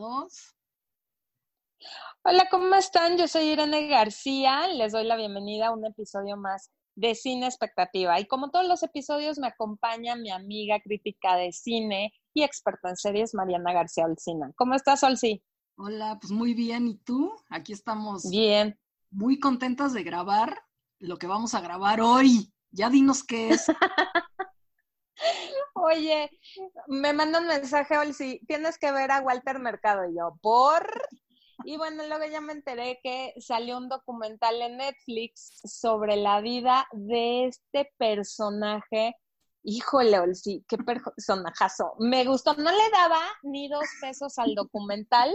dos. 0.00 0.56
Hola, 2.24 2.48
¿cómo 2.50 2.74
están? 2.74 3.16
Yo 3.16 3.28
soy 3.28 3.50
Irene 3.50 3.86
García. 3.86 4.68
Les 4.68 4.92
doy 4.92 5.04
la 5.04 5.16
bienvenida 5.16 5.68
a 5.68 5.72
un 5.72 5.84
episodio 5.86 6.36
más 6.36 6.70
de 6.94 7.14
Cine 7.14 7.46
Expectativa. 7.46 8.18
Y 8.18 8.26
como 8.26 8.50
todos 8.50 8.66
los 8.66 8.82
episodios, 8.82 9.38
me 9.38 9.46
acompaña 9.46 10.16
mi 10.16 10.30
amiga 10.30 10.80
crítica 10.80 11.36
de 11.36 11.52
cine 11.52 12.12
y 12.34 12.42
experta 12.42 12.90
en 12.90 12.96
series, 12.96 13.34
Mariana 13.34 13.72
García 13.72 14.04
Olcina. 14.04 14.52
¿Cómo 14.56 14.74
estás, 14.74 15.02
Olci? 15.02 15.42
Hola, 15.76 16.18
pues 16.20 16.32
muy 16.32 16.54
bien. 16.54 16.88
¿Y 16.88 16.96
tú? 16.96 17.32
Aquí 17.48 17.72
estamos. 17.72 18.28
Bien. 18.28 18.78
Muy 19.10 19.38
contentas 19.38 19.92
de 19.92 20.02
grabar 20.02 20.62
lo 20.98 21.16
que 21.16 21.26
vamos 21.26 21.54
a 21.54 21.60
grabar 21.60 22.00
hoy. 22.00 22.52
Ya 22.70 22.90
dinos 22.90 23.24
qué 23.24 23.50
es. 23.50 23.66
Oye, 25.82 26.30
me 26.88 27.12
manda 27.12 27.40
un 27.40 27.46
mensaje, 27.46 27.96
Olsi, 27.96 28.40
tienes 28.46 28.78
que 28.78 28.92
ver 28.92 29.10
a 29.10 29.20
Walter 29.20 29.58
Mercado. 29.58 30.08
Y 30.08 30.16
yo, 30.16 30.38
¿por? 30.42 30.86
Y 31.64 31.76
bueno, 31.76 32.06
luego 32.06 32.24
ya 32.24 32.40
me 32.40 32.52
enteré 32.52 33.00
que 33.02 33.34
salió 33.38 33.76
un 33.78 33.88
documental 33.88 34.60
en 34.62 34.78
Netflix 34.78 35.60
sobre 35.64 36.16
la 36.16 36.40
vida 36.40 36.86
de 36.92 37.46
este 37.46 37.92
personaje. 37.98 39.14
Híjole, 39.62 40.18
Olsi, 40.18 40.64
qué 40.68 40.78
personajazo. 40.78 41.94
Me 41.98 42.24
gustó, 42.24 42.54
no 42.54 42.70
le 42.70 42.90
daba 42.92 43.20
ni 43.42 43.68
dos 43.68 43.86
pesos 44.00 44.38
al 44.38 44.54
documental 44.54 45.30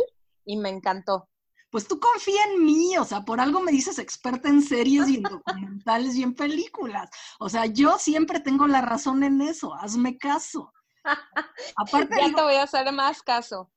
y 0.45 0.57
me 0.57 0.69
encantó 0.69 1.27
pues 1.75 1.89
tú 1.89 1.99
confía 1.99 2.41
en 2.45 2.63
mí, 2.63 2.97
o 2.97 3.03
sea, 3.03 3.25
por 3.25 3.41
algo 3.41 3.59
me 3.59 3.73
dices 3.73 3.99
experta 3.99 4.47
en 4.47 4.61
series 4.61 5.09
y 5.09 5.15
en 5.17 5.23
documentales 5.23 6.15
y 6.15 6.23
en 6.23 6.33
películas. 6.33 7.09
O 7.37 7.49
sea, 7.49 7.65
yo 7.65 7.97
siempre 7.97 8.39
tengo 8.39 8.65
la 8.65 8.79
razón 8.79 9.23
en 9.23 9.41
eso, 9.41 9.73
hazme 9.73 10.17
caso. 10.17 10.71
Aparte, 11.75 12.15
ya 12.17 12.33
te 12.33 12.41
voy 12.41 12.53
a 12.53 12.63
hacer 12.63 12.89
más 12.93 13.21
caso. 13.21 13.73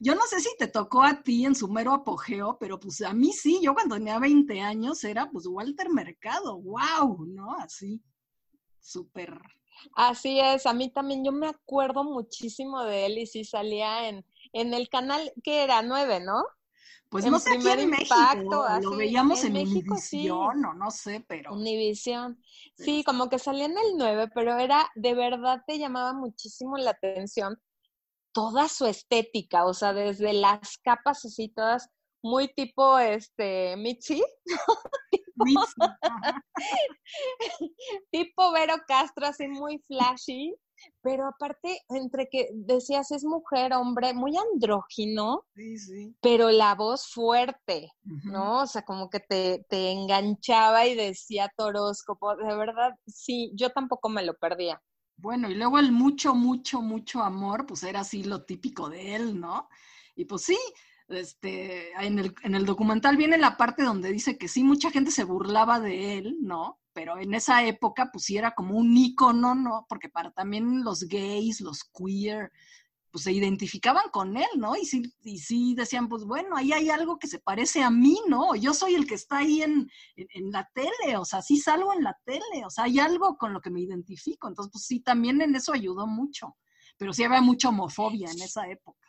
Yo 0.00 0.14
no 0.14 0.22
sé 0.22 0.40
si 0.40 0.48
te 0.56 0.66
tocó 0.66 1.02
a 1.02 1.22
ti 1.22 1.44
en 1.44 1.54
su 1.54 1.68
mero 1.68 1.92
apogeo, 1.92 2.56
pero 2.58 2.80
pues 2.80 3.02
a 3.02 3.12
mí 3.12 3.34
sí, 3.34 3.60
yo 3.62 3.74
cuando 3.74 3.96
tenía 3.96 4.18
20 4.18 4.58
años 4.62 5.04
era 5.04 5.30
pues 5.30 5.46
Walter 5.46 5.90
Mercado, 5.90 6.58
wow, 6.58 7.26
¿no? 7.26 7.54
Así, 7.56 8.02
súper. 8.80 9.38
Así 9.94 10.40
es, 10.40 10.64
a 10.64 10.72
mí 10.72 10.90
también, 10.90 11.22
yo 11.22 11.32
me 11.32 11.48
acuerdo 11.48 12.02
muchísimo 12.02 12.82
de 12.82 13.04
él 13.04 13.18
y 13.18 13.26
sí 13.26 13.44
salía 13.44 14.08
en, 14.08 14.24
en 14.54 14.72
el 14.72 14.88
canal 14.88 15.30
que 15.44 15.64
era 15.64 15.82
9, 15.82 16.20
¿no? 16.20 16.42
Pues 17.08 17.26
no 17.26 17.38
sé 17.38 17.52
aquí 17.52 17.68
en 17.68 17.90
México, 17.90 18.66
lo 18.80 18.96
veíamos 18.96 19.44
en, 19.44 19.56
Univisión 19.56 20.64
o 20.64 20.72
no 20.72 20.90
sé, 20.90 21.24
pero... 21.28 21.52
Univisión. 21.52 22.42
Sí, 22.76 23.04
como 23.04 23.28
que 23.28 23.38
salía 23.38 23.66
en 23.66 23.72
el 23.72 23.98
9, 23.98 24.30
pero 24.34 24.56
era, 24.58 24.90
de 24.94 25.14
verdad 25.14 25.62
te 25.66 25.78
llamaba 25.78 26.14
muchísimo 26.14 26.78
la 26.78 26.92
atención 26.92 27.60
toda 28.32 28.68
su 28.68 28.86
estética, 28.86 29.66
o 29.66 29.74
sea, 29.74 29.92
desde 29.92 30.32
las 30.32 30.78
capas 30.78 31.24
así 31.26 31.48
todas 31.48 31.90
muy 32.22 32.48
tipo, 32.48 32.98
este, 32.98 33.76
Mitzi. 33.76 34.22
tipo 38.10 38.52
Vero 38.52 38.76
Castro, 38.86 39.26
así 39.26 39.48
muy 39.48 39.78
flashy 39.86 40.54
pero 41.00 41.26
aparte, 41.26 41.80
entre 41.88 42.28
que 42.28 42.50
decías 42.52 43.10
es 43.10 43.24
mujer, 43.24 43.72
hombre, 43.72 44.14
muy 44.14 44.34
andrógino, 44.36 45.44
sí, 45.54 45.78
sí. 45.78 46.16
pero 46.20 46.50
la 46.50 46.74
voz 46.74 47.06
fuerte, 47.06 47.90
¿no? 48.24 48.62
O 48.62 48.66
sea, 48.66 48.82
como 48.82 49.10
que 49.10 49.20
te, 49.20 49.64
te 49.68 49.90
enganchaba 49.90 50.86
y 50.86 50.94
decía 50.94 51.52
toróscopo, 51.56 52.36
de 52.36 52.56
verdad, 52.56 52.94
sí, 53.06 53.52
yo 53.54 53.70
tampoco 53.70 54.08
me 54.08 54.24
lo 54.24 54.34
perdía. 54.36 54.80
Bueno, 55.16 55.48
y 55.48 55.54
luego 55.54 55.78
el 55.78 55.92
mucho, 55.92 56.34
mucho, 56.34 56.82
mucho 56.82 57.22
amor, 57.22 57.66
pues 57.66 57.82
era 57.84 58.00
así 58.00 58.24
lo 58.24 58.44
típico 58.44 58.88
de 58.88 59.14
él, 59.14 59.40
¿no? 59.40 59.68
Y 60.16 60.24
pues 60.24 60.42
sí, 60.42 60.58
este, 61.08 61.92
en 61.92 62.18
el, 62.18 62.34
en 62.42 62.54
el 62.54 62.66
documental 62.66 63.16
viene 63.16 63.38
la 63.38 63.56
parte 63.56 63.82
donde 63.82 64.12
dice 64.12 64.36
que 64.36 64.48
sí, 64.48 64.64
mucha 64.64 64.90
gente 64.90 65.10
se 65.10 65.24
burlaba 65.24 65.80
de 65.80 66.18
él, 66.18 66.38
¿no? 66.40 66.80
Pero 66.92 67.18
en 67.18 67.34
esa 67.34 67.64
época 67.64 68.10
pues 68.12 68.24
sí 68.24 68.36
era 68.36 68.52
como 68.52 68.76
un 68.76 68.96
ícono, 68.96 69.54
¿no? 69.54 69.86
Porque 69.88 70.08
para 70.08 70.30
también 70.30 70.84
los 70.84 71.04
gays, 71.04 71.60
los 71.60 71.84
queer, 71.84 72.50
pues 73.10 73.24
se 73.24 73.32
identificaban 73.32 74.08
con 74.10 74.36
él, 74.36 74.48
¿no? 74.56 74.74
Y 74.74 74.86
sí, 74.86 75.02
y 75.22 75.38
sí 75.38 75.74
decían, 75.74 76.08
pues 76.08 76.24
bueno, 76.24 76.56
ahí 76.56 76.72
hay 76.72 76.88
algo 76.90 77.18
que 77.18 77.28
se 77.28 77.38
parece 77.38 77.82
a 77.82 77.90
mí, 77.90 78.18
¿no? 78.26 78.54
Yo 78.54 78.72
soy 78.72 78.94
el 78.94 79.06
que 79.06 79.14
está 79.14 79.38
ahí 79.38 79.62
en, 79.62 79.90
en, 80.16 80.50
la 80.50 80.68
tele, 80.74 81.16
o 81.18 81.24
sea, 81.24 81.42
sí 81.42 81.58
salgo 81.58 81.92
en 81.92 82.04
la 82.04 82.18
tele, 82.24 82.64
o 82.66 82.70
sea, 82.70 82.84
hay 82.84 82.98
algo 82.98 83.36
con 83.36 83.52
lo 83.52 83.60
que 83.60 83.70
me 83.70 83.82
identifico. 83.82 84.48
Entonces, 84.48 84.72
pues 84.72 84.86
sí, 84.86 85.00
también 85.00 85.42
en 85.42 85.54
eso 85.54 85.74
ayudó 85.74 86.06
mucho, 86.06 86.56
pero 86.96 87.12
sí 87.12 87.22
había 87.22 87.42
mucha 87.42 87.68
homofobia 87.68 88.30
en 88.30 88.40
esa 88.40 88.68
época 88.68 89.01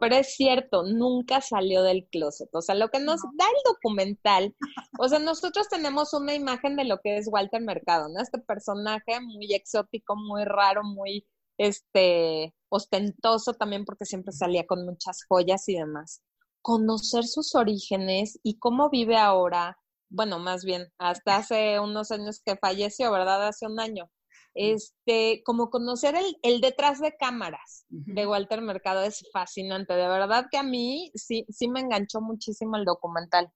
pero 0.00 0.16
es 0.16 0.34
cierto, 0.34 0.82
nunca 0.84 1.40
salió 1.40 1.82
del 1.82 2.06
closet. 2.10 2.48
O 2.52 2.62
sea, 2.62 2.74
lo 2.74 2.88
que 2.88 3.00
nos 3.00 3.20
da 3.22 3.44
el 3.44 3.72
documental, 3.72 4.54
o 4.98 5.08
sea, 5.08 5.18
nosotros 5.18 5.68
tenemos 5.68 6.12
una 6.12 6.34
imagen 6.34 6.76
de 6.76 6.84
lo 6.84 7.00
que 7.00 7.16
es 7.18 7.28
Walter 7.28 7.62
Mercado, 7.62 8.08
¿no? 8.08 8.20
Este 8.20 8.38
personaje 8.38 9.20
muy 9.20 9.52
exótico, 9.54 10.16
muy 10.16 10.44
raro, 10.44 10.82
muy 10.84 11.26
este 11.58 12.54
ostentoso 12.68 13.54
también 13.54 13.84
porque 13.84 14.04
siempre 14.04 14.32
salía 14.32 14.66
con 14.66 14.84
muchas 14.84 15.24
joyas 15.28 15.68
y 15.68 15.76
demás. 15.76 16.22
Conocer 16.62 17.24
sus 17.24 17.54
orígenes 17.54 18.38
y 18.42 18.58
cómo 18.58 18.90
vive 18.90 19.16
ahora, 19.16 19.78
bueno, 20.08 20.38
más 20.38 20.64
bien, 20.64 20.88
hasta 20.98 21.36
hace 21.36 21.80
unos 21.80 22.10
años 22.10 22.40
que 22.44 22.56
falleció, 22.56 23.10
¿verdad? 23.12 23.46
Hace 23.46 23.66
un 23.66 23.80
año 23.80 24.10
este, 24.56 25.42
como 25.44 25.68
conocer 25.68 26.16
el, 26.42 26.60
detrás 26.60 26.98
de 26.98 27.14
cámaras 27.16 27.84
de 27.88 28.26
Walter 28.26 28.62
Mercado 28.62 29.02
es 29.02 29.22
fascinante. 29.32 29.92
De 29.92 30.08
verdad 30.08 30.46
que 30.50 30.56
a 30.56 30.62
mí 30.62 31.12
sí, 31.14 31.44
sí 31.50 31.68
me 31.68 31.80
enganchó 31.80 32.20
muchísimo 32.20 32.76
el 32.76 32.86
documental. 32.86 33.52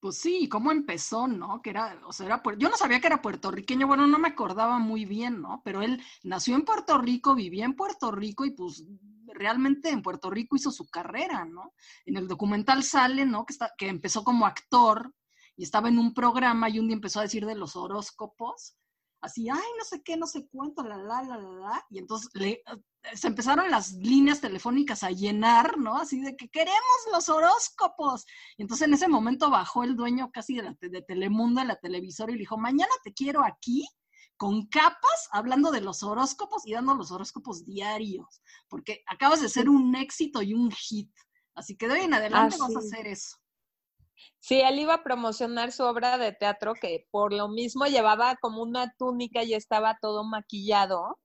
Pues 0.00 0.18
sí, 0.18 0.48
cómo 0.48 0.72
empezó, 0.72 1.28
¿no? 1.28 1.62
Que 1.62 1.70
era, 1.70 1.98
o 2.06 2.12
sea, 2.12 2.26
era, 2.26 2.42
yo 2.58 2.68
no 2.68 2.76
sabía 2.76 3.00
que 3.00 3.06
era 3.06 3.22
puertorriqueño, 3.22 3.86
bueno, 3.86 4.06
no 4.06 4.18
me 4.18 4.28
acordaba 4.28 4.78
muy 4.78 5.06
bien, 5.06 5.40
¿no? 5.40 5.62
Pero 5.64 5.80
él 5.80 6.02
nació 6.22 6.56
en 6.56 6.64
Puerto 6.64 6.98
Rico, 6.98 7.34
vivía 7.34 7.64
en 7.64 7.74
Puerto 7.74 8.10
Rico 8.10 8.44
y 8.44 8.50
pues 8.50 8.84
realmente 9.28 9.88
en 9.88 10.02
Puerto 10.02 10.30
Rico 10.30 10.56
hizo 10.56 10.70
su 10.70 10.88
carrera, 10.90 11.44
¿no? 11.44 11.72
En 12.04 12.16
el 12.16 12.28
documental 12.28 12.82
sale, 12.82 13.24
¿no? 13.24 13.46
Que, 13.46 13.52
está, 13.54 13.72
que 13.78 13.88
empezó 13.88 14.24
como 14.24 14.46
actor 14.46 15.14
y 15.56 15.62
estaba 15.62 15.88
en 15.88 15.98
un 15.98 16.12
programa 16.12 16.68
y 16.68 16.80
un 16.80 16.88
día 16.88 16.96
empezó 16.96 17.20
a 17.20 17.22
decir 17.22 17.46
de 17.46 17.54
los 17.54 17.76
horóscopos 17.76 18.76
así, 19.24 19.48
ay, 19.48 19.70
no 19.78 19.84
sé 19.84 20.02
qué, 20.02 20.16
no 20.16 20.26
sé 20.26 20.46
cuánto, 20.48 20.82
la, 20.82 20.98
la, 20.98 21.22
la, 21.22 21.38
la, 21.38 21.50
la, 21.50 21.86
y 21.88 21.98
entonces 21.98 22.28
le, 22.34 22.50
eh, 22.50 22.62
se 23.14 23.26
empezaron 23.26 23.70
las 23.70 23.92
líneas 23.92 24.40
telefónicas 24.40 25.02
a 25.02 25.10
llenar, 25.10 25.78
¿no? 25.78 25.96
Así 25.96 26.20
de 26.20 26.36
que 26.36 26.48
queremos 26.48 26.98
los 27.10 27.28
horóscopos. 27.30 28.26
Y 28.58 28.62
entonces 28.62 28.86
en 28.86 28.94
ese 28.94 29.08
momento 29.08 29.50
bajó 29.50 29.82
el 29.82 29.96
dueño 29.96 30.30
casi 30.30 30.56
de, 30.56 30.62
la, 30.62 30.76
de 30.78 31.02
Telemundo, 31.02 31.62
de 31.62 31.68
la 31.68 31.76
televisora, 31.76 32.32
y 32.32 32.34
le 32.34 32.40
dijo, 32.40 32.58
mañana 32.58 32.92
te 33.02 33.14
quiero 33.14 33.42
aquí 33.44 33.88
con 34.36 34.66
capas 34.66 35.28
hablando 35.30 35.70
de 35.70 35.80
los 35.80 36.02
horóscopos 36.02 36.66
y 36.66 36.72
dando 36.72 36.94
los 36.94 37.10
horóscopos 37.10 37.64
diarios, 37.64 38.42
porque 38.68 39.02
acabas 39.06 39.40
de 39.40 39.48
ser 39.48 39.68
un 39.68 39.94
éxito 39.96 40.42
y 40.42 40.52
un 40.52 40.70
hit. 40.70 41.10
Así 41.54 41.76
que 41.76 41.88
de 41.88 41.94
hoy 41.94 42.00
en 42.00 42.14
adelante 42.14 42.56
vas 42.58 42.76
a 42.76 42.80
hacer 42.80 43.06
eso. 43.06 43.38
Sí, 44.40 44.60
él 44.60 44.78
iba 44.78 44.94
a 44.94 45.02
promocionar 45.02 45.72
su 45.72 45.84
obra 45.84 46.18
de 46.18 46.32
teatro 46.32 46.74
que 46.74 47.06
por 47.10 47.32
lo 47.32 47.48
mismo 47.48 47.86
llevaba 47.86 48.36
como 48.40 48.62
una 48.62 48.94
túnica 48.98 49.42
y 49.42 49.54
estaba 49.54 49.98
todo 50.00 50.24
maquillado 50.24 51.18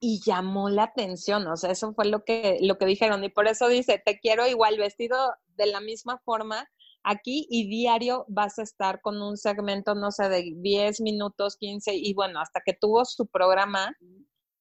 y 0.00 0.20
llamó 0.24 0.68
la 0.68 0.84
atención, 0.84 1.46
o 1.46 1.56
sea, 1.56 1.70
eso 1.70 1.94
fue 1.94 2.06
lo 2.06 2.24
que, 2.24 2.58
lo 2.60 2.76
que 2.76 2.86
dijeron 2.86 3.24
y 3.24 3.30
por 3.30 3.48
eso 3.48 3.68
dice, 3.68 4.02
te 4.04 4.18
quiero 4.20 4.46
igual 4.46 4.76
vestido 4.76 5.16
de 5.56 5.66
la 5.66 5.80
misma 5.80 6.20
forma 6.24 6.68
aquí 7.04 7.46
y 7.50 7.68
diario 7.68 8.24
vas 8.28 8.58
a 8.58 8.62
estar 8.62 9.00
con 9.00 9.20
un 9.22 9.36
segmento, 9.36 9.94
no 9.94 10.10
sé, 10.10 10.28
de 10.28 10.52
10 10.56 11.00
minutos, 11.00 11.56
15 11.56 11.94
y 11.94 12.12
bueno, 12.14 12.40
hasta 12.40 12.60
que 12.64 12.74
tuvo 12.74 13.04
su 13.04 13.26
programa 13.26 13.96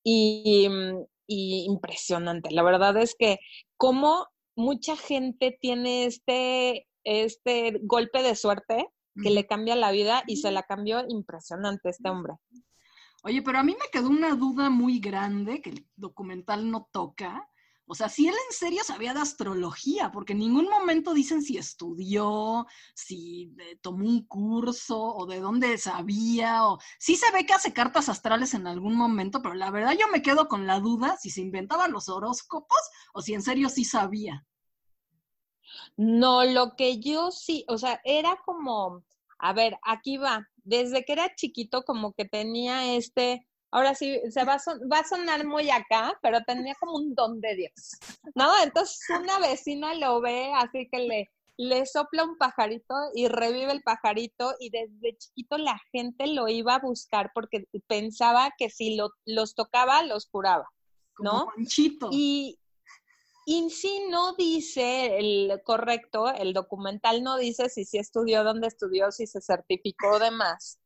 y, 0.04 0.70
y 1.28 1.66
impresionante, 1.66 2.52
la 2.52 2.64
verdad 2.64 2.98
es 2.98 3.16
que 3.18 3.40
como 3.78 4.28
mucha 4.56 4.96
gente 4.96 5.58
tiene 5.60 6.06
este 6.06 6.88
este 7.04 7.80
golpe 7.84 8.22
de 8.22 8.36
suerte 8.36 8.88
que 9.22 9.30
le 9.30 9.46
cambia 9.46 9.76
la 9.76 9.92
vida 9.92 10.24
y 10.28 10.38
se 10.38 10.52
la 10.52 10.64
cambió 10.64 11.04
impresionante 11.08 11.90
este 11.90 12.10
hombre. 12.10 12.34
Oye, 13.24 13.42
pero 13.42 13.60
a 13.60 13.64
mí 13.64 13.74
me 13.80 13.90
quedó 13.92 14.10
una 14.10 14.36
duda 14.36 14.70
muy 14.70 15.00
grande 15.00 15.62
que 15.62 15.70
el 15.70 15.88
documental 15.96 16.70
no 16.70 16.90
toca. 16.92 17.48
O 17.86 17.96
sea, 17.96 18.10
si 18.10 18.28
él 18.28 18.34
en 18.34 18.56
serio 18.56 18.82
sabía 18.84 19.14
de 19.14 19.20
astrología, 19.20 20.12
porque 20.12 20.34
en 20.34 20.40
ningún 20.40 20.70
momento 20.70 21.14
dicen 21.14 21.42
si 21.42 21.58
estudió, 21.58 22.66
si 22.96 23.54
eh, 23.60 23.78
tomó 23.82 24.06
un 24.06 24.26
curso 24.26 25.00
o 25.00 25.26
de 25.26 25.40
dónde 25.40 25.78
sabía, 25.78 26.66
o 26.66 26.80
sí 26.98 27.16
se 27.16 27.32
ve 27.32 27.46
que 27.46 27.54
hace 27.54 27.74
cartas 27.74 28.10
astrales 28.10 28.54
en 28.54 28.68
algún 28.68 28.96
momento, 28.96 29.42
pero 29.42 29.56
la 29.56 29.70
verdad 29.70 29.96
yo 30.00 30.08
me 30.12 30.22
quedo 30.22 30.48
con 30.48 30.66
la 30.66 30.80
duda 30.80 31.18
si 31.18 31.30
se 31.30 31.42
inventaban 31.42 31.92
los 31.92 32.10
horóscopos 32.10 32.80
o 33.14 33.22
si 33.22 33.34
en 33.34 33.42
serio 33.42 33.70
sí 33.70 33.84
sabía. 33.86 34.46
No, 35.98 36.44
lo 36.46 36.76
que 36.76 37.00
yo 37.00 37.32
sí, 37.32 37.66
o 37.68 37.78
sea, 37.78 38.02
era 38.04 38.38
como, 38.46 39.04
a 39.40 39.54
ver, 39.54 39.78
aquí 39.84 40.18
va, 40.18 40.48
desde 40.64 41.04
que 41.06 41.14
era 41.14 41.36
chiquito 41.36 41.84
como 41.84 42.14
que 42.14 42.26
tenía 42.26 42.96
este 42.96 43.48
ahora 43.74 43.96
sí, 43.96 44.22
se 44.30 44.46
va 44.46 44.54
a, 44.54 44.60
va 44.92 45.00
a 45.00 45.04
sonar 45.04 45.46
muy 45.46 45.72
acá, 45.72 46.18
pero 46.22 46.44
tenía 46.44 46.76
como 46.80 46.94
un 46.94 47.16
don 47.16 47.42
de 47.42 47.56
Dios, 47.56 47.98
¿no? 48.36 48.52
Entonces 48.64 49.00
una 49.20 49.40
vecina 49.40 49.96
lo 49.96 50.22
ve, 50.22 50.52
así 50.54 50.88
que 50.92 51.00
le, 51.00 51.32
le 51.58 51.86
sopla 51.88 52.24
un 52.24 52.38
pajarito 52.38 52.94
y 53.16 53.28
revive 53.28 53.72
el 53.72 53.82
pajarito 53.82 54.54
y 54.60 54.70
desde 54.70 55.18
chiquito 55.18 55.58
la 55.58 55.80
gente 55.92 56.28
lo 56.28 56.48
iba 56.48 56.76
a 56.76 56.80
buscar 56.80 57.32
porque 57.34 57.66
pensaba 57.88 58.54
que 58.58 58.70
si 58.70 58.96
lo, 58.96 59.10
los 59.26 59.56
tocaba, 59.56 60.04
los 60.04 60.28
curaba, 60.28 60.70
¿no? 61.20 61.48
Y, 62.12 62.60
y 63.46 63.70
sí 63.70 64.06
no 64.10 64.34
dice 64.36 65.18
el 65.18 65.62
correcto, 65.64 66.34
el 66.34 66.54
documental 66.54 67.24
no 67.24 67.38
dice 67.38 67.70
si 67.70 67.86
sí 67.86 67.98
estudió, 67.98 68.44
dónde 68.44 68.68
estudió, 68.68 69.12
si 69.12 69.28
se 69.28 69.42
certificó 69.42 70.20
demás. 70.20 70.80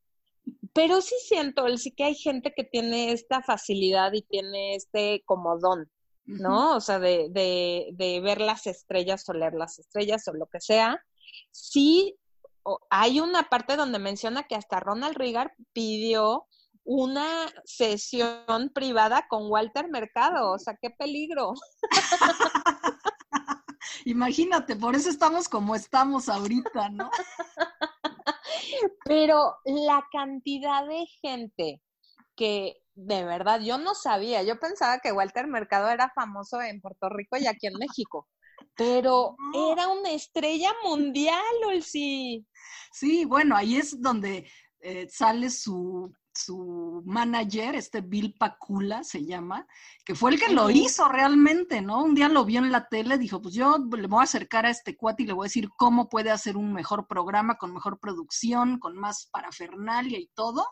Pero 0.74 1.02
sí 1.02 1.16
siento, 1.24 1.66
sí 1.78 1.92
que 1.92 2.06
hay 2.06 2.16
gente 2.16 2.54
que 2.56 2.64
tiene 2.64 3.12
esta 3.12 3.42
facilidad 3.42 4.14
y 4.14 4.22
tiene 4.22 4.76
este 4.76 5.24
como 5.26 5.58
don, 5.60 5.90
¿no? 6.26 6.76
O 6.76 6.82
sea, 6.82 7.00
de, 7.00 7.28
de, 7.32 7.90
de, 7.94 8.20
ver 8.22 8.42
las 8.42 8.68
estrellas 8.68 9.28
o 9.28 9.34
leer 9.34 9.54
las 9.54 9.80
estrellas 9.80 10.28
o 10.28 10.34
lo 10.34 10.46
que 10.48 10.62
sea. 10.62 11.04
Sí, 11.52 12.18
hay 12.90 13.20
una 13.20 13.50
parte 13.50 13.76
donde 13.76 14.00
menciona 14.00 14.44
que 14.44 14.56
hasta 14.56 14.80
Ronald 14.80 15.18
Reagan 15.18 15.52
pidió 15.74 16.46
una 16.88 17.52
sesión 17.66 18.72
privada 18.74 19.28
con 19.28 19.52
Walter 19.52 19.90
Mercado, 19.90 20.54
o 20.54 20.58
sea, 20.58 20.78
qué 20.82 20.90
peligro. 20.90 21.54
Imagínate, 24.06 24.78
por 24.78 24.96
eso 24.96 25.10
estamos 25.10 25.50
como 25.50 25.76
estamos 25.76 26.30
ahorita, 26.30 26.90
¿no? 26.90 27.12
Pero 29.04 29.58
la 29.66 30.08
cantidad 30.14 30.88
de 30.88 31.06
gente 31.22 31.82
que 32.38 32.78
de 32.96 33.26
verdad 33.26 33.60
yo 33.60 33.78
no 33.78 33.94
sabía, 33.94 34.44
yo 34.44 34.58
pensaba 34.58 35.00
que 35.00 35.12
Walter 35.12 35.46
Mercado 35.48 35.90
era 35.90 36.10
famoso 36.16 36.62
en 36.62 36.80
Puerto 36.80 37.10
Rico 37.10 37.36
y 37.36 37.48
aquí 37.48 37.68
en 37.68 37.74
México, 37.74 38.30
pero 38.76 39.36
era 39.54 39.90
una 39.90 40.12
estrella 40.12 40.72
mundial, 40.86 41.44
Olsi. 41.66 42.48
Sí, 42.94 43.26
bueno, 43.26 43.58
ahí 43.58 43.76
es 43.76 44.02
donde 44.02 44.50
eh, 44.80 45.08
sale 45.10 45.50
su 45.50 46.14
su 46.38 47.02
manager, 47.06 47.76
este 47.76 48.02
Bill 48.02 48.36
Pacula 48.38 49.04
se 49.04 49.26
llama, 49.26 49.66
que 50.06 50.16
fue 50.16 50.32
el 50.32 50.40
que 50.40 50.54
lo 50.54 50.70
hizo 50.70 51.08
realmente, 51.08 51.82
¿no? 51.82 52.04
Un 52.04 52.16
día 52.16 52.30
lo 52.30 52.46
vio 52.46 52.60
en 52.60 52.72
la 52.72 52.88
tele, 52.88 53.18
dijo, 53.18 53.42
pues 53.42 53.56
yo 53.56 53.78
le 53.78 54.08
voy 54.08 54.22
a 54.22 54.24
acercar 54.24 54.66
a 54.66 54.70
este 54.70 54.96
cuate 54.96 55.24
y 55.24 55.26
le 55.26 55.34
voy 55.34 55.46
a 55.46 55.50
decir 55.50 55.70
cómo 55.76 56.10
puede 56.10 56.32
hacer 56.32 56.56
un 56.56 56.74
mejor 56.74 57.08
programa, 57.08 57.58
con 57.58 57.74
mejor 57.74 58.00
producción, 58.00 58.80
con 58.80 58.96
más 58.98 59.28
parafernalia 59.32 60.20
y 60.20 60.28
todo. 60.34 60.66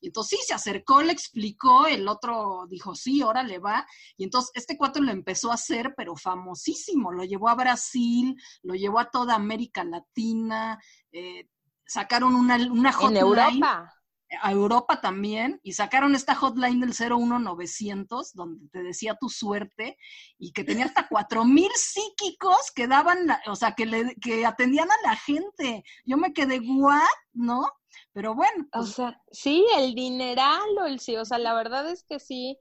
Y 0.00 0.08
entonces 0.08 0.40
sí, 0.40 0.46
se 0.46 0.54
acercó, 0.54 1.02
le 1.02 1.12
explicó, 1.12 1.86
el 1.86 2.08
otro 2.08 2.66
dijo, 2.68 2.94
sí, 2.94 3.22
ahora 3.22 3.42
le 3.42 3.58
va. 3.58 3.86
Y 4.16 4.24
entonces 4.24 4.50
este 4.54 4.76
cuate 4.76 5.00
lo 5.00 5.12
empezó 5.12 5.50
a 5.50 5.54
hacer, 5.54 5.94
pero 5.96 6.16
famosísimo, 6.16 7.12
lo 7.12 7.24
llevó 7.24 7.48
a 7.48 7.54
Brasil, 7.54 8.36
lo 8.62 8.74
llevó 8.74 8.98
a 8.98 9.10
toda 9.10 9.34
América 9.34 9.84
Latina, 9.84 10.78
eh, 11.12 11.48
sacaron 11.86 12.34
una, 12.34 12.56
una 12.56 12.92
hotline. 12.92 13.16
En 13.16 13.22
Europa 13.22 13.94
a 14.40 14.52
Europa 14.52 15.00
también 15.00 15.60
y 15.62 15.72
sacaron 15.72 16.14
esta 16.14 16.34
hotline 16.34 16.80
del 16.80 16.94
01900 16.94 18.32
donde 18.32 18.68
te 18.68 18.82
decía 18.82 19.16
tu 19.20 19.28
suerte 19.28 19.98
y 20.38 20.52
que 20.52 20.64
tenía 20.64 20.86
hasta 20.86 21.08
cuatro 21.08 21.44
mil 21.44 21.70
psíquicos 21.74 22.70
que 22.74 22.86
daban, 22.86 23.28
o 23.46 23.56
sea, 23.56 23.74
que, 23.74 23.86
le, 23.86 24.14
que 24.16 24.46
atendían 24.46 24.88
a 24.90 25.08
la 25.08 25.16
gente. 25.16 25.84
Yo 26.04 26.16
me 26.16 26.32
quedé, 26.32 26.60
¿what? 26.60 27.02
¿No? 27.32 27.68
Pero 28.12 28.34
bueno. 28.34 28.64
O 28.72 28.80
pues 28.80 28.94
sea, 28.94 29.20
sí, 29.30 29.64
el 29.76 29.94
dineral, 29.94 30.78
o 30.80 30.86
el 30.86 31.00
sí, 31.00 31.16
o 31.16 31.24
sea, 31.24 31.38
la 31.38 31.54
verdad 31.54 31.88
es 31.90 32.04
que 32.04 32.18
sí, 32.18 32.58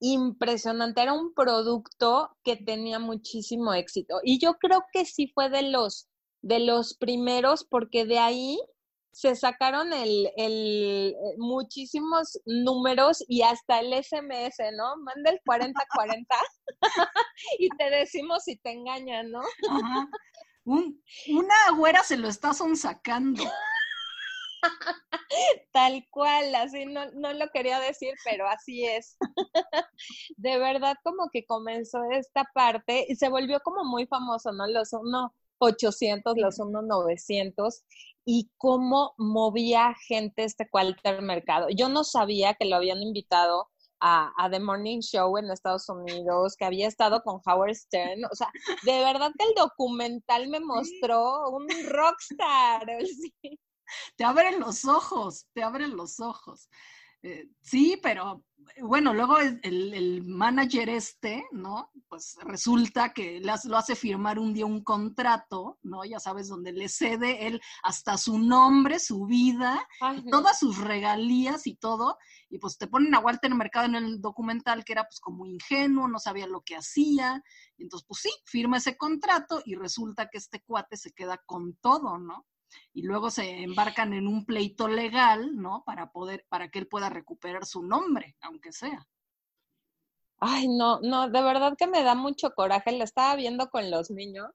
impresionante. 0.00 1.02
Era 1.02 1.12
un 1.12 1.34
producto 1.34 2.36
que 2.42 2.56
tenía 2.56 2.98
muchísimo 2.98 3.72
éxito. 3.74 4.20
Y 4.22 4.38
yo 4.38 4.54
creo 4.54 4.84
que 4.92 5.04
sí 5.04 5.28
fue 5.28 5.48
de 5.50 5.62
los, 5.62 6.08
de 6.42 6.60
los 6.60 6.94
primeros, 6.94 7.64
porque 7.64 8.04
de 8.04 8.18
ahí 8.18 8.58
se 9.12 9.36
sacaron 9.36 9.92
el, 9.92 10.30
el, 10.36 11.14
eh, 11.14 11.34
muchísimos 11.38 12.40
números 12.46 13.22
y 13.28 13.42
hasta 13.42 13.80
el 13.80 13.92
SMS, 13.92 14.58
¿no? 14.76 14.96
Manda 14.96 15.30
el 15.30 15.40
4040 15.44 16.36
y 17.58 17.68
te 17.70 17.90
decimos 17.90 18.44
si 18.44 18.56
te 18.56 18.72
engañan, 18.72 19.30
¿no? 19.30 19.42
una 20.64 21.54
güera 21.76 22.02
se 22.04 22.16
lo 22.16 22.28
está 22.28 22.52
sacando. 22.54 23.42
Tal 25.72 26.06
cual, 26.10 26.54
así 26.54 26.86
no, 26.86 27.10
no 27.12 27.32
lo 27.32 27.48
quería 27.50 27.80
decir, 27.80 28.14
pero 28.24 28.48
así 28.48 28.84
es. 28.84 29.16
De 30.36 30.58
verdad, 30.58 30.96
como 31.02 31.28
que 31.30 31.44
comenzó 31.44 31.98
esta 32.12 32.44
parte 32.54 33.06
y 33.08 33.16
se 33.16 33.28
volvió 33.28 33.60
como 33.60 33.84
muy 33.84 34.06
famoso, 34.06 34.52
¿no? 34.52 34.66
Los 34.68 34.92
uno 34.92 35.34
800, 35.62 36.36
los 36.36 36.58
uno 36.58 36.82
900 36.82 37.84
y 38.24 38.50
cómo 38.56 39.14
movía 39.18 39.94
gente 40.06 40.44
este 40.44 40.68
cualquier 40.68 41.22
mercado. 41.22 41.68
Yo 41.70 41.88
no 41.88 42.04
sabía 42.04 42.54
que 42.54 42.66
lo 42.66 42.76
habían 42.76 43.02
invitado 43.02 43.68
a, 44.02 44.48
The 44.50 44.58
Morning 44.58 45.00
Show 45.00 45.38
en 45.38 45.50
Estados 45.50 45.88
Unidos, 45.88 46.56
que 46.56 46.64
había 46.64 46.88
estado 46.88 47.22
con 47.22 47.40
Howard 47.46 47.74
Stern. 47.74 48.24
O 48.24 48.34
sea, 48.34 48.50
de 48.82 48.98
verdad 48.98 49.30
que 49.38 49.44
el 49.46 49.54
documental 49.54 50.48
me 50.48 50.60
mostró 50.60 51.50
un 51.50 51.68
rockstar. 51.88 52.84
Te 54.16 54.24
abren 54.24 54.58
los 54.58 54.86
ojos, 54.86 55.46
te 55.52 55.62
abren 55.62 55.94
los 55.96 56.18
ojos. 56.18 56.68
Eh, 57.22 57.48
sí, 57.60 57.98
pero 58.02 58.44
bueno, 58.80 59.12
luego 59.12 59.38
el, 59.38 60.22
manager 60.24 60.88
este, 60.88 61.44
¿no? 61.52 61.90
Pues 62.08 62.36
resulta 62.42 63.12
que 63.12 63.40
lo 63.40 63.76
hace 63.76 63.94
firmar 63.94 64.38
un 64.38 64.54
día 64.54 64.66
un 64.66 64.82
contrato, 64.82 65.78
¿no? 65.82 66.04
Ya 66.04 66.18
sabes, 66.20 66.48
donde 66.48 66.72
le 66.72 66.88
cede 66.88 67.46
él 67.46 67.60
hasta 67.82 68.16
su 68.16 68.38
nombre, 68.38 68.98
su 68.98 69.26
vida, 69.26 69.86
todas 70.30 70.58
sus 70.58 70.78
regalías 70.78 71.66
y 71.66 71.76
todo. 71.76 72.18
Y 72.48 72.58
pues 72.58 72.78
te 72.78 72.86
ponen 72.86 73.14
a 73.14 73.20
Walter 73.20 73.54
Mercado 73.54 73.86
en 73.86 73.94
el 73.96 74.20
documental 74.20 74.84
que 74.84 74.92
era 74.92 75.04
pues 75.04 75.20
como 75.20 75.46
ingenuo, 75.46 76.08
no 76.08 76.18
sabía 76.18 76.46
lo 76.46 76.62
que 76.62 76.76
hacía. 76.76 77.42
Entonces, 77.78 78.06
pues 78.06 78.20
sí, 78.22 78.30
firma 78.46 78.78
ese 78.78 78.96
contrato 78.96 79.62
y 79.64 79.74
resulta 79.74 80.28
que 80.28 80.38
este 80.38 80.62
cuate 80.62 80.96
se 80.96 81.12
queda 81.12 81.38
con 81.46 81.74
todo, 81.76 82.18
¿no? 82.18 82.46
Y 82.92 83.02
luego 83.02 83.30
se 83.30 83.62
embarcan 83.62 84.12
en 84.12 84.26
un 84.26 84.44
pleito 84.44 84.88
legal, 84.88 85.56
¿no? 85.56 85.82
Para 85.84 86.12
poder, 86.12 86.46
para 86.48 86.68
que 86.70 86.78
él 86.80 86.88
pueda 86.88 87.08
recuperar 87.08 87.66
su 87.66 87.82
nombre, 87.82 88.36
aunque 88.40 88.72
sea. 88.72 89.06
Ay, 90.44 90.66
no, 90.66 90.98
no, 91.02 91.30
de 91.30 91.40
verdad 91.40 91.76
que 91.78 91.86
me 91.86 92.02
da 92.02 92.16
mucho 92.16 92.52
coraje. 92.52 92.90
Lo 92.90 93.04
estaba 93.04 93.36
viendo 93.36 93.70
con 93.70 93.92
los 93.92 94.10
niños 94.10 94.50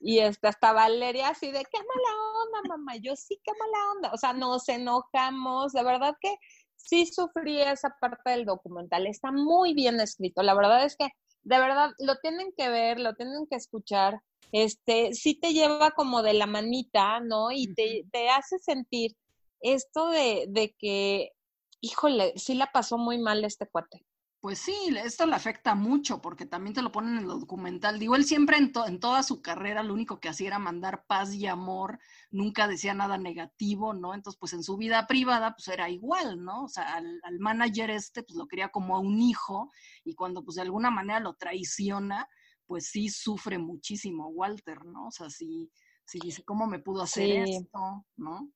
y 0.00 0.18
este, 0.20 0.48
hasta 0.48 0.72
Valeria 0.72 1.28
así 1.28 1.50
de, 1.50 1.62
qué 1.62 1.78
mala 1.78 2.22
onda, 2.42 2.68
mamá. 2.68 2.96
Yo 2.96 3.14
sí, 3.16 3.38
qué 3.44 3.52
mala 3.52 3.92
onda. 3.94 4.12
O 4.14 4.16
sea, 4.16 4.32
nos 4.32 4.66
enojamos. 4.70 5.72
De 5.72 5.84
verdad 5.84 6.16
que 6.22 6.34
sí 6.76 7.04
sufrí 7.04 7.60
esa 7.60 7.94
parte 8.00 8.30
del 8.30 8.46
documental. 8.46 9.06
Está 9.06 9.30
muy 9.30 9.74
bien 9.74 10.00
escrito. 10.00 10.42
La 10.42 10.54
verdad 10.54 10.84
es 10.84 10.96
que, 10.96 11.10
de 11.42 11.58
verdad, 11.58 11.90
lo 11.98 12.16
tienen 12.16 12.52
que 12.56 12.68
ver, 12.68 13.00
lo 13.00 13.14
tienen 13.14 13.46
que 13.48 13.56
escuchar 13.56 14.20
este, 14.52 15.14
sí 15.14 15.34
te 15.34 15.52
lleva 15.52 15.92
como 15.92 16.22
de 16.22 16.34
la 16.34 16.46
manita, 16.46 17.20
¿no? 17.20 17.52
Y 17.52 17.72
te, 17.74 18.04
te 18.10 18.28
hace 18.30 18.58
sentir 18.58 19.16
esto 19.60 20.08
de, 20.08 20.46
de 20.48 20.74
que, 20.78 21.32
híjole, 21.80 22.32
sí 22.36 22.54
la 22.54 22.70
pasó 22.72 22.98
muy 22.98 23.18
mal 23.18 23.44
este 23.44 23.66
cuate. 23.66 24.04
Pues 24.40 24.58
sí, 24.58 24.74
esto 25.04 25.26
le 25.26 25.34
afecta 25.36 25.74
mucho 25.74 26.22
porque 26.22 26.46
también 26.46 26.72
te 26.72 26.80
lo 26.80 26.90
ponen 26.90 27.18
en 27.18 27.24
el 27.24 27.26
documental. 27.26 27.98
Digo, 27.98 28.16
él 28.16 28.24
siempre 28.24 28.56
en, 28.56 28.72
en, 28.86 28.98
toda 28.98 29.22
su 29.22 29.42
carrera 29.42 29.82
lo 29.82 29.92
único 29.92 30.18
que 30.18 30.30
hacía 30.30 30.46
era 30.48 30.58
mandar 30.58 31.04
paz 31.06 31.34
y 31.34 31.46
amor, 31.46 31.98
nunca 32.30 32.66
decía 32.66 32.94
nada 32.94 33.18
negativo, 33.18 33.92
¿no? 33.92 34.14
Entonces, 34.14 34.38
pues 34.40 34.54
en 34.54 34.62
su 34.62 34.78
vida 34.78 35.06
privada, 35.06 35.54
pues 35.54 35.68
era 35.68 35.90
igual, 35.90 36.42
¿no? 36.42 36.64
O 36.64 36.68
sea, 36.68 36.94
al, 36.94 37.20
al 37.22 37.38
manager 37.38 37.90
este, 37.90 38.22
pues 38.22 38.34
lo 38.36 38.46
quería 38.46 38.70
como 38.70 38.96
a 38.96 39.00
un 39.00 39.20
hijo 39.20 39.70
y 40.04 40.14
cuando 40.14 40.42
pues 40.42 40.54
de 40.54 40.62
alguna 40.62 40.90
manera 40.90 41.20
lo 41.20 41.34
traiciona, 41.34 42.26
pues 42.70 42.86
sí 42.86 43.08
sufre 43.08 43.58
muchísimo 43.58 44.28
Walter, 44.28 44.84
¿no? 44.86 45.08
O 45.08 45.10
sea, 45.10 45.28
sí, 45.28 45.70
sí 46.06 46.18
dice, 46.22 46.44
¿cómo 46.44 46.66
me 46.66 46.78
pudo 46.78 47.02
hacer 47.02 47.48
esto? 47.48 48.06
¿No? 48.16 48.50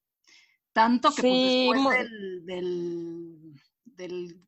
Tanto 0.72 1.10
que 1.14 1.22
pues, 1.22 1.84
después 1.84 2.10
del, 2.46 3.60
del, 3.84 4.46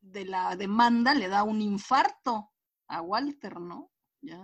de 0.00 0.24
la 0.24 0.56
demanda 0.56 1.14
le 1.14 1.28
da 1.28 1.42
un 1.42 1.60
infarto 1.60 2.50
a 2.88 3.02
Walter, 3.02 3.60
¿no? 3.60 3.90
Ya. 4.22 4.42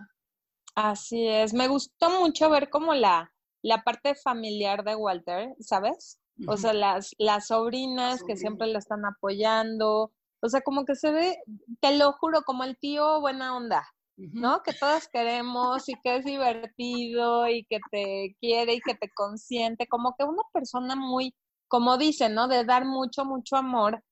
Así 0.75 1.27
es. 1.27 1.55
Me 1.55 1.69
gustó 1.69 2.11
mucho 2.21 2.51
ver 2.51 2.71
como 2.71 2.95
la, 2.95 3.33
la 3.63 3.83
parte 3.83 4.15
familiar 4.15 4.85
de 4.85 4.97
Walter, 4.97 5.55
¿sabes? 5.61 6.21
O 6.49 6.57
sea, 6.57 6.73
las, 6.73 7.15
las 7.19 7.47
sobrinas 7.47 8.25
que 8.25 8.37
siempre 8.37 8.67
lo 8.67 8.79
están 8.79 9.05
apoyando. 9.05 10.13
O 10.41 10.49
sea, 10.49 10.63
como 10.63 10.85
que 10.85 10.97
se 10.97 11.13
ve, 11.13 11.37
te 11.81 11.97
lo 11.97 12.13
juro, 12.13 12.43
como 12.43 12.65
el 12.65 12.77
tío 12.77 13.21
buena 13.21 13.57
onda. 13.57 13.87
¿no? 14.17 14.63
Que 14.63 14.73
todos 14.73 15.09
queremos 15.09 15.89
y 15.89 15.95
que 16.01 16.17
es 16.17 16.25
divertido 16.25 17.49
y 17.49 17.65
que 17.65 17.79
te 17.91 18.37
quiere 18.41 18.75
y 18.75 18.81
que 18.81 18.95
te 18.95 19.11
consiente, 19.13 19.89
como 19.89 20.15
que 20.17 20.25
una 20.25 20.43
persona 20.53 20.95
muy, 20.95 21.35
como 21.69 21.99
dicen, 21.99 22.35
¿no? 22.35 22.47
De 22.47 22.65
dar 22.65 22.85
mucho, 22.85 23.25
mucho 23.25 23.57
amor. 23.57 24.03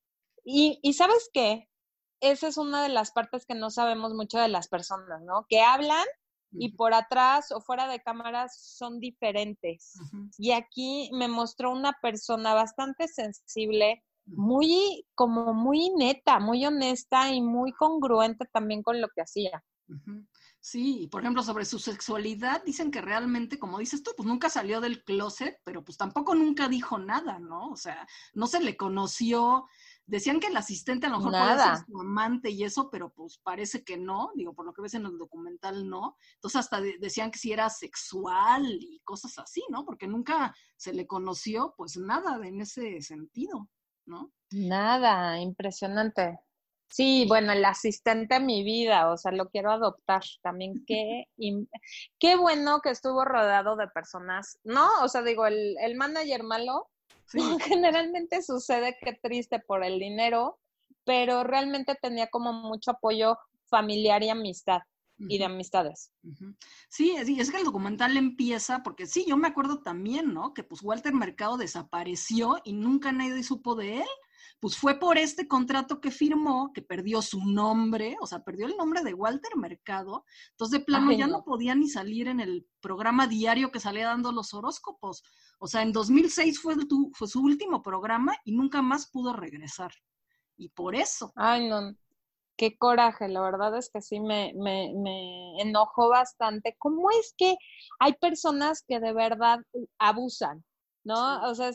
Y, 0.45 0.79
y 0.83 0.95
sabes 0.95 1.31
qué? 1.33 1.69
Esa 2.21 2.49
es 2.49 2.57
una 2.57 2.83
de 2.83 2.89
las 2.89 3.11
partes 3.13 3.47
que 3.47 3.55
no 3.55 3.71
sabemos 3.71 4.15
mucho 4.15 4.39
de 4.39 4.49
las 4.49 4.69
personas, 4.69 5.23
¿no? 5.23 5.47
Que 5.49 5.61
hablan 5.61 6.07
y 6.53 6.71
por 6.77 6.95
atrás 6.95 7.51
o 7.53 7.61
fuera 7.61 7.89
de 7.89 8.01
cámaras 8.01 8.59
son 8.61 9.01
diferentes. 9.01 9.95
Y 10.39 10.53
aquí 10.53 11.11
me 11.13 11.29
mostró 11.29 11.73
una 11.73 11.97
persona 12.03 12.55
bastante 12.55 13.09
sensible, 13.09 14.05
muy, 14.27 15.07
como 15.15 15.55
muy 15.55 15.91
neta, 15.97 16.39
muy 16.39 16.65
honesta 16.65 17.33
y 17.33 17.41
muy 17.41 17.73
congruente 17.73 18.47
también 18.53 18.83
con 18.83 19.01
lo 19.01 19.09
que 19.09 19.23
hacía. 19.23 19.65
Sí, 20.61 21.09
por 21.11 21.23
ejemplo, 21.23 21.43
sobre 21.43 21.65
su 21.65 21.81
sexualidad, 21.81 22.63
dicen 22.65 22.93
que 22.93 23.01
realmente, 23.01 23.59
como 23.59 23.81
dices 23.81 24.03
tú, 24.03 24.13
pues 24.17 24.29
nunca 24.29 24.49
salió 24.49 24.81
del 24.81 25.03
closet, 25.03 25.59
pero 25.65 25.85
pues 25.85 25.99
tampoco 25.99 26.37
nunca 26.37 26.69
dijo 26.69 26.99
nada, 26.99 27.41
¿no? 27.41 27.71
O 27.71 27.77
sea, 27.77 28.07
no 28.35 28.47
se 28.47 28.61
le 28.61 28.77
conoció, 28.77 29.67
Decían 30.13 30.41
que 30.41 30.49
el 30.49 30.57
asistente 30.59 31.07
a 31.07 31.09
lo 31.09 31.21
mejor 31.21 31.33
puede 31.33 31.59
ser 31.59 31.87
su 31.87 31.99
amante 31.99 32.51
y 32.51 32.65
eso, 32.65 32.91
pero 32.91 33.15
pues 33.15 33.39
parece 33.43 33.83
que 33.83 33.97
no, 33.97 34.31
digo, 34.35 34.53
por 34.53 34.67
lo 34.67 34.75
que 34.75 34.83
ves 34.83 34.93
en 34.93 35.07
el 35.07 35.17
documental 35.17 35.89
no. 35.89 36.19
Entonces 36.35 36.61
hasta 36.61 36.83
decían 36.83 37.31
que 37.31 37.39
si 37.39 37.51
era 37.51 37.71
sexual 37.71 38.63
y 38.79 39.01
cosas 39.05 39.39
así, 39.39 39.65
¿no? 39.71 39.87
Porque 39.87 40.07
nunca 40.07 40.55
se 40.77 40.93
le 40.93 41.07
conoció 41.07 41.73
pues 41.79 41.97
nada 41.97 42.47
en 42.47 42.61
ese 42.61 43.01
sentido, 43.01 43.71
¿no? 44.05 44.31
Nada, 44.51 45.41
impresionante. 45.41 46.39
Sí, 46.91 47.25
bueno, 47.27 47.53
el 47.53 47.65
asistente 47.65 48.35
a 48.35 48.39
mi 48.39 48.65
vida, 48.65 49.11
o 49.11 49.17
sea, 49.17 49.33
lo 49.33 49.49
quiero 49.49 49.71
adoptar 49.71 50.25
también. 50.43 50.75
Qué, 50.87 51.25
qué 52.19 52.37
bueno 52.37 52.83
que 52.83 52.91
estuvo 52.91 53.25
rodeado 53.25 53.77
de 53.77 53.89
personas, 53.89 54.59
¿no? 54.63 54.87
O 55.03 55.09
sea, 55.09 55.23
digo, 55.23 55.47
el, 55.47 55.75
el 55.81 55.97
manager 55.97 56.43
malo, 56.43 56.91
Generalmente 57.65 58.43
sucede 58.43 58.97
que 59.01 59.15
triste 59.15 59.59
por 59.61 59.85
el 59.85 59.99
dinero, 59.99 60.59
pero 61.05 61.45
realmente 61.45 61.97
tenía 62.01 62.29
como 62.29 62.53
mucho 62.53 62.93
apoyo 62.93 63.37
familiar 63.69 64.23
y 64.23 64.31
amistad 64.31 64.81
y 65.29 65.39
de 65.39 65.45
amistades. 65.45 66.11
Sí, 66.89 67.15
es 67.17 67.51
que 67.51 67.59
el 67.59 67.65
documental 67.65 68.17
empieza, 68.17 68.83
porque 68.83 69.07
sí, 69.07 69.25
yo 69.27 69.37
me 69.37 69.49
acuerdo 69.49 69.81
también, 69.81 70.35
¿no? 70.35 70.53
Que 70.53 70.65
pues 70.65 70.83
Walter 70.83 71.15
Mercado 71.15 71.57
desapareció 71.57 72.61
y 72.65 72.73
nunca 72.73 73.13
nadie 73.13 73.43
supo 73.45 73.77
de 73.77 73.99
él 73.99 74.09
pues 74.63 74.77
fue 74.77 74.95
por 75.01 75.19
este 75.19 75.49
contrato 75.49 76.01
que 76.01 76.13
firmó 76.13 76.73
que 76.73 76.83
perdió 76.83 77.21
su 77.21 77.45
nombre, 77.45 78.17
o 78.21 78.29
sea, 78.29 78.45
perdió 78.45 78.67
el 78.67 78.77
nombre 78.77 79.03
de 79.03 79.13
Walter 79.13 79.57
Mercado, 79.57 80.25
entonces 80.53 80.79
de 80.79 80.85
plano 80.85 81.11
ya 81.11 81.27
no. 81.27 81.43
podía 81.43 81.75
ni 81.75 81.89
salir 81.89 82.29
en 82.29 82.39
el 82.39 82.65
programa 82.81 83.27
diario 83.27 83.73
que 83.73 83.81
salía 83.81 84.07
dando 84.07 84.31
los 84.31 84.55
horóscopos. 84.55 85.25
O 85.59 85.67
sea, 85.67 85.83
en 85.83 85.91
2006 85.91 86.61
fue, 86.61 86.77
fue 87.13 87.27
su 87.27 87.43
último 87.43 87.83
programa 87.83 88.37
y 88.45 88.53
nunca 88.53 88.83
más 88.83 89.11
pudo 89.11 89.33
regresar. 89.33 89.91
Y 90.57 90.69
por 90.69 90.95
eso. 90.95 91.33
Ay, 91.35 91.69
no, 91.69 91.97
qué 92.57 92.79
coraje, 92.79 93.27
la 93.27 93.41
verdad 93.41 93.77
es 93.77 93.91
que 93.93 94.01
sí 94.01 94.21
me, 94.21 94.53
me, 94.55 94.93
me 94.95 95.61
enojó 95.61 96.09
bastante. 96.09 96.77
¿Cómo 96.79 97.11
es 97.11 97.35
que 97.37 97.57
hay 97.99 98.13
personas 98.13 98.85
que 98.87 99.01
de 99.01 99.13
verdad 99.13 99.59
abusan? 99.99 100.65
¿No? 101.05 101.49
O 101.49 101.55
sea, 101.55 101.71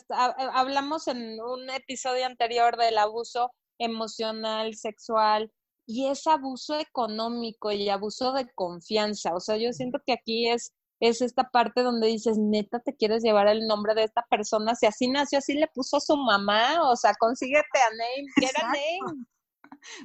hablamos 0.54 1.08
en 1.08 1.40
un 1.40 1.70
episodio 1.70 2.26
anterior 2.26 2.76
del 2.76 2.98
abuso 2.98 3.50
emocional, 3.78 4.74
sexual, 4.74 5.52
y 5.86 6.06
es 6.08 6.26
abuso 6.26 6.78
económico 6.78 7.72
y 7.72 7.88
abuso 7.88 8.32
de 8.32 8.46
confianza. 8.54 9.34
O 9.34 9.40
sea, 9.40 9.56
yo 9.56 9.72
siento 9.72 10.00
que 10.04 10.12
aquí 10.12 10.48
es, 10.50 10.72
es 11.00 11.22
esta 11.22 11.44
parte 11.44 11.82
donde 11.82 12.08
dices, 12.08 12.36
neta, 12.38 12.80
te 12.80 12.94
quieres 12.94 13.22
llevar 13.22 13.48
el 13.48 13.66
nombre 13.66 13.94
de 13.94 14.04
esta 14.04 14.24
persona. 14.28 14.74
Si 14.74 14.86
así 14.86 15.08
nació, 15.08 15.38
así 15.38 15.54
le 15.54 15.68
puso 15.68 15.98
su 16.00 16.16
mamá. 16.16 16.82
O 16.90 16.96
sea, 16.96 17.14
consíguete 17.18 17.78
a 17.80 17.90
Name, 17.90 18.26
get 18.40 18.62
a 18.62 18.66
Name. 18.66 19.26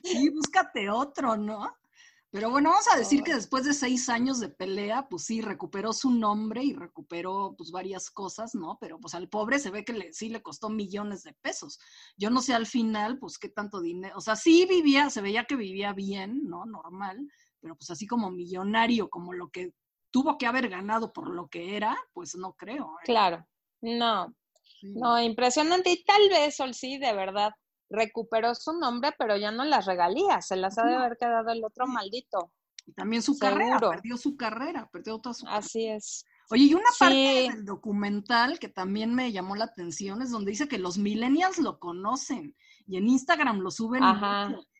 Sí, 0.04 0.30
búscate 0.30 0.88
otro, 0.90 1.36
¿no? 1.36 1.68
Pero 2.34 2.50
bueno, 2.50 2.72
vamos 2.72 2.88
a 2.92 2.98
decir 2.98 3.22
que 3.22 3.36
después 3.36 3.64
de 3.64 3.76
seis 3.76 4.10
años 4.10 4.40
de 4.40 4.50
pelea, 4.50 5.08
pues 5.08 5.26
sí, 5.26 5.40
recuperó 5.40 5.94
su 5.94 6.10
nombre 6.10 6.64
y 6.64 6.74
recuperó 6.74 7.54
pues 7.56 7.70
varias 7.70 8.10
cosas, 8.10 8.56
¿no? 8.56 8.80
Pero 8.82 9.00
pues 9.00 9.14
al 9.14 9.30
pobre 9.30 9.60
se 9.60 9.70
ve 9.70 9.86
que 9.86 9.94
le, 9.94 10.14
sí 10.14 10.30
le 10.30 10.42
costó 10.42 10.72
millones 10.72 11.22
de 11.22 11.34
pesos. 11.34 11.80
Yo 12.18 12.32
no 12.32 12.42
sé 12.42 12.56
al 12.56 12.66
final, 12.66 13.20
pues 13.20 13.38
qué 13.38 13.50
tanto 13.50 13.82
dinero, 13.82 14.18
o 14.18 14.20
sea, 14.20 14.36
sí 14.36 14.66
vivía, 14.66 15.12
se 15.12 15.22
veía 15.22 15.46
que 15.46 15.56
vivía 15.56 15.94
bien, 15.94 16.42
¿no? 16.46 16.66
Normal, 16.66 17.30
pero 17.60 17.76
pues 17.76 17.92
así 17.92 18.08
como 18.08 18.32
millonario, 18.32 19.12
como 19.12 19.34
lo 19.34 19.52
que 19.52 19.76
tuvo 20.10 20.40
que 20.40 20.48
haber 20.48 20.70
ganado 20.70 21.14
por 21.14 21.30
lo 21.30 21.50
que 21.50 21.78
era, 21.78 21.96
pues 22.14 22.36
no 22.36 22.54
creo. 22.54 22.96
¿eh? 23.02 23.06
Claro, 23.06 23.46
no, 23.80 24.34
no, 24.82 25.22
impresionante. 25.22 25.92
Y 25.92 26.04
tal 26.04 26.30
vez, 26.30 26.56
Sol, 26.56 26.74
sí, 26.74 26.98
de 26.98 27.14
verdad, 27.14 27.52
recuperó 27.94 28.56
su 28.56 28.74
nombre, 28.74 29.14
pero 29.18 29.38
ya 29.38 29.52
no 29.52 29.64
las 29.64 29.86
regalía, 29.86 30.42
se 30.42 30.56
las 30.56 30.78
ha 30.78 30.86
de 30.86 30.96
haber 30.96 31.18
quedado 31.18 31.52
el 31.52 31.64
otro 31.64 31.88
maldito. 31.88 32.52
Y 32.86 32.94
también 32.94 33.22
su 33.22 33.38
carrera, 33.38 33.80
perdió 33.80 34.18
su 34.18 34.36
carrera, 34.36 34.90
perdió 34.92 35.20
toda 35.20 35.34
su 35.34 35.48
Así 35.48 35.88
es. 35.88 36.26
Oye, 36.50 36.66
y 36.66 36.74
una 36.74 36.90
parte 37.00 37.16
del 37.16 37.66
documental 37.66 38.60
que 38.60 38.68
también 38.68 39.16
me 39.16 39.32
llamó 39.32 39.56
la 39.56 39.66
atención 39.66 40.22
es 40.22 40.32
donde 40.32 40.52
dice 40.52 40.68
que 40.68 40.78
los 40.78 40.98
millennials 40.98 41.58
lo 41.60 41.80
conocen 41.80 42.56
y 42.86 42.98
en 42.98 43.08
Instagram 43.08 43.60
lo 43.60 43.72
suben 43.72 44.04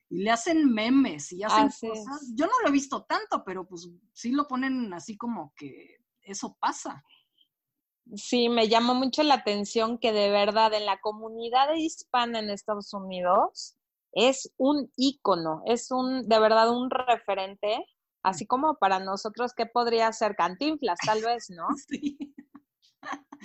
y 0.10 0.22
le 0.22 0.30
hacen 0.30 0.72
memes 0.72 1.32
y 1.32 1.44
hacen 1.44 1.70
cosas. 1.70 2.32
Yo 2.36 2.48
no 2.48 2.52
lo 2.62 2.70
he 2.70 2.72
visto 2.72 3.04
tanto, 3.04 3.44
pero 3.46 3.66
pues 3.66 3.90
sí 4.12 4.32
lo 4.32 4.48
ponen 4.48 4.94
así 4.94 5.16
como 5.16 5.54
que 5.56 5.98
eso 6.22 6.58
pasa. 6.60 7.04
Sí, 8.16 8.50
me 8.50 8.68
llama 8.68 8.94
mucho 8.94 9.24
la 9.24 9.36
atención 9.36 9.98
que 9.98 10.12
de 10.12 10.30
verdad 10.30 10.74
en 10.74 10.86
la 10.86 11.00
comunidad 11.00 11.74
hispana 11.76 12.40
en 12.40 12.50
Estados 12.50 12.94
Unidos 12.94 13.78
es 14.12 14.52
un 14.58 14.92
ícono, 14.96 15.64
es 15.66 15.90
un, 15.90 16.28
de 16.28 16.40
verdad 16.40 16.70
un 16.70 16.90
referente, 16.90 17.86
así 18.22 18.46
como 18.46 18.76
para 18.76 19.00
nosotros, 19.00 19.54
¿qué 19.56 19.66
podría 19.66 20.12
ser 20.12 20.36
Cantinflas? 20.36 21.00
Tal 21.06 21.22
vez, 21.26 21.50
¿no? 21.50 21.68
Sí. 21.88 22.18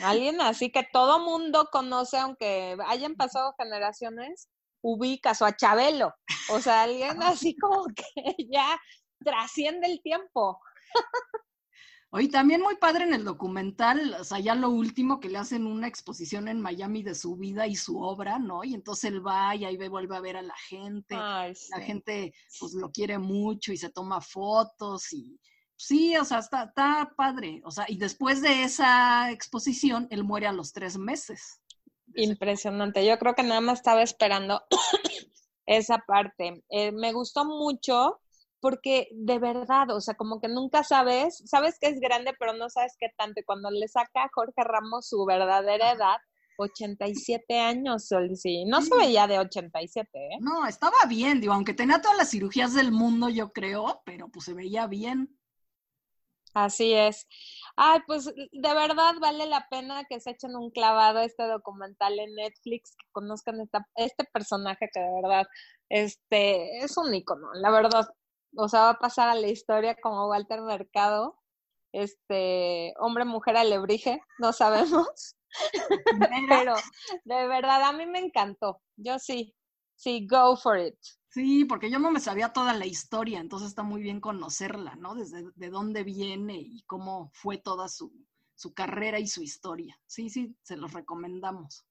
Alguien 0.02 0.40
así 0.40 0.70
que 0.70 0.86
todo 0.92 1.20
mundo 1.20 1.68
conoce, 1.72 2.18
aunque 2.18 2.76
hayan 2.86 3.14
pasado 3.16 3.54
generaciones, 3.58 4.48
ubicas 4.82 5.42
o 5.42 5.46
a 5.46 5.56
Chabelo, 5.56 6.14
o 6.50 6.60
sea, 6.60 6.82
alguien 6.82 7.22
así 7.22 7.56
como 7.56 7.86
que 7.86 8.04
ya 8.50 8.78
trasciende 9.24 9.88
el 9.88 10.00
tiempo. 10.02 10.60
Oye, 12.10 12.28
también 12.28 12.62
muy 12.62 12.76
padre 12.76 13.04
en 13.04 13.12
el 13.12 13.24
documental, 13.24 14.16
o 14.18 14.24
sea, 14.24 14.38
ya 14.38 14.54
lo 14.54 14.70
último 14.70 15.20
que 15.20 15.28
le 15.28 15.36
hacen 15.36 15.66
una 15.66 15.86
exposición 15.86 16.48
en 16.48 16.62
Miami 16.62 17.02
de 17.02 17.14
su 17.14 17.36
vida 17.36 17.66
y 17.66 17.76
su 17.76 18.00
obra, 18.00 18.38
¿no? 18.38 18.64
Y 18.64 18.72
entonces 18.72 19.12
él 19.12 19.26
va 19.26 19.54
y 19.54 19.66
ahí 19.66 19.76
vuelve 19.88 20.16
a 20.16 20.20
ver 20.20 20.38
a 20.38 20.42
la 20.42 20.56
gente. 20.56 21.14
La 21.14 21.80
gente 21.80 22.32
pues 22.58 22.72
lo 22.72 22.90
quiere 22.90 23.18
mucho 23.18 23.72
y 23.72 23.76
se 23.76 23.90
toma 23.90 24.22
fotos 24.22 25.12
y 25.12 25.38
sí, 25.76 26.16
o 26.16 26.24
sea, 26.24 26.38
está, 26.38 26.64
está 26.64 27.12
padre. 27.14 27.60
O 27.64 27.70
sea, 27.70 27.84
y 27.88 27.98
después 27.98 28.40
de 28.40 28.62
esa 28.62 29.30
exposición, 29.30 30.08
él 30.10 30.24
muere 30.24 30.46
a 30.46 30.52
los 30.52 30.72
tres 30.72 30.96
meses. 30.96 31.60
Impresionante. 32.14 33.04
Yo 33.04 33.18
creo 33.18 33.34
que 33.34 33.42
nada 33.42 33.60
más 33.60 33.80
estaba 33.80 34.02
esperando 34.02 34.62
esa 35.66 35.98
parte. 35.98 36.64
Eh, 36.70 36.90
me 36.92 37.12
gustó 37.12 37.44
mucho 37.44 38.20
porque 38.60 39.08
de 39.12 39.38
verdad, 39.38 39.90
o 39.90 40.00
sea, 40.00 40.14
como 40.14 40.40
que 40.40 40.48
nunca 40.48 40.82
sabes, 40.84 41.42
sabes 41.46 41.78
que 41.80 41.88
es 41.88 42.00
grande, 42.00 42.34
pero 42.38 42.52
no 42.54 42.68
sabes 42.70 42.96
qué 42.98 43.08
tanto. 43.16 43.40
Y 43.40 43.44
cuando 43.44 43.70
le 43.70 43.88
saca 43.88 44.24
a 44.24 44.30
Jorge 44.32 44.64
Ramos 44.64 45.08
su 45.08 45.24
verdadera 45.24 45.92
edad, 45.92 46.18
87 46.58 47.58
años, 47.58 48.08
sí, 48.34 48.64
no 48.64 48.82
se 48.82 48.96
veía 48.96 49.28
de 49.28 49.38
87, 49.38 50.08
¿eh? 50.12 50.38
No, 50.40 50.66
estaba 50.66 50.96
bien, 51.08 51.40
digo, 51.40 51.52
aunque 51.52 51.72
tenía 51.72 52.00
todas 52.00 52.16
las 52.16 52.30
cirugías 52.30 52.74
del 52.74 52.90
mundo, 52.90 53.28
yo 53.28 53.52
creo, 53.52 54.02
pero 54.04 54.28
pues 54.28 54.46
se 54.46 54.54
veía 54.54 54.88
bien. 54.88 55.38
Así 56.54 56.92
es. 56.94 57.28
Ay, 57.76 58.00
pues 58.06 58.24
de 58.24 58.74
verdad 58.74 59.14
vale 59.20 59.46
la 59.46 59.68
pena 59.70 60.04
que 60.08 60.18
se 60.18 60.30
echen 60.30 60.56
un 60.56 60.70
clavado 60.70 61.20
este 61.20 61.44
documental 61.44 62.18
en 62.18 62.34
Netflix, 62.34 62.96
que 62.96 63.06
conozcan 63.12 63.60
esta, 63.60 63.86
este 63.94 64.24
personaje 64.24 64.88
que 64.92 64.98
de 64.98 65.12
verdad 65.22 65.46
este, 65.88 66.78
es 66.78 66.96
un 66.96 67.14
ícono, 67.14 67.52
la 67.54 67.70
verdad 67.70 68.08
o 68.56 68.68
sea, 68.68 68.80
va 68.82 68.90
a 68.90 68.98
pasar 68.98 69.28
a 69.28 69.34
la 69.34 69.48
historia 69.48 69.96
como 70.00 70.28
Walter 70.28 70.62
Mercado, 70.62 71.38
este, 71.92 72.94
hombre, 72.98 73.24
mujer, 73.24 73.56
alebrije, 73.56 74.20
no 74.38 74.52
sabemos. 74.52 75.36
Pero 76.48 76.74
de 77.24 77.46
verdad, 77.46 77.82
a 77.82 77.92
mí 77.92 78.06
me 78.06 78.18
encantó. 78.18 78.80
Yo 78.96 79.18
sí, 79.18 79.54
sí, 79.96 80.26
go 80.26 80.56
for 80.56 80.78
it. 80.78 80.98
Sí, 81.30 81.64
porque 81.64 81.90
yo 81.90 81.98
no 81.98 82.10
me 82.10 82.20
sabía 82.20 82.52
toda 82.52 82.72
la 82.72 82.86
historia, 82.86 83.38
entonces 83.40 83.68
está 83.68 83.82
muy 83.82 84.02
bien 84.02 84.20
conocerla, 84.20 84.96
¿no? 84.96 85.14
Desde 85.14 85.44
de 85.54 85.70
dónde 85.70 86.02
viene 86.02 86.56
y 86.56 86.82
cómo 86.86 87.30
fue 87.34 87.58
toda 87.58 87.88
su, 87.88 88.12
su 88.54 88.72
carrera 88.72 89.18
y 89.18 89.26
su 89.26 89.42
historia. 89.42 89.98
Sí, 90.06 90.30
sí, 90.30 90.56
se 90.62 90.76
los 90.76 90.92
recomendamos. 90.92 91.84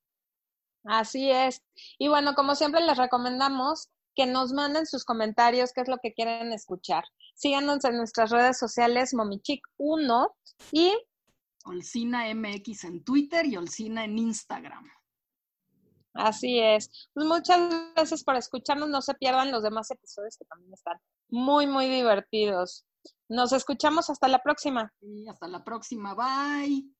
Así 0.83 1.29
es. 1.29 1.63
Y 1.97 2.07
bueno, 2.07 2.33
como 2.33 2.55
siempre 2.55 2.81
les 2.81 2.97
recomendamos 2.97 3.89
que 4.17 4.25
nos 4.25 4.51
manden 4.51 4.87
sus 4.87 5.05
comentarios, 5.05 5.71
qué 5.73 5.81
es 5.81 5.87
lo 5.87 5.99
que 6.01 6.13
quieren 6.13 6.51
escuchar. 6.51 7.05
Síganos 7.35 7.85
en 7.85 7.97
nuestras 7.97 8.31
redes 8.31 8.57
sociales, 8.57 9.13
Momichic1 9.13 10.33
y 10.71 10.91
Olcina 11.65 12.23
MX 12.33 12.85
en 12.85 13.03
Twitter 13.03 13.45
y 13.45 13.57
Olcina 13.57 14.05
en 14.05 14.17
Instagram. 14.17 14.89
Así 16.15 16.59
es. 16.59 17.09
Pues 17.13 17.27
muchas 17.27 17.91
gracias 17.93 18.23
por 18.23 18.35
escucharnos. 18.35 18.89
No 18.89 19.03
se 19.03 19.13
pierdan 19.13 19.51
los 19.51 19.61
demás 19.61 19.91
episodios 19.91 20.35
que 20.35 20.45
también 20.45 20.73
están 20.73 20.97
muy, 21.29 21.67
muy 21.67 21.87
divertidos. 21.87 22.85
Nos 23.29 23.53
escuchamos 23.53 24.09
hasta 24.09 24.27
la 24.27 24.41
próxima. 24.41 24.91
hasta 25.29 25.47
la 25.47 25.63
próxima. 25.63 26.15
Bye. 26.15 26.89